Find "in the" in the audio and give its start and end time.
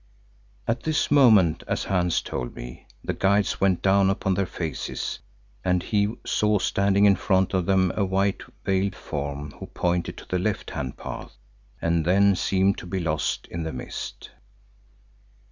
13.51-13.71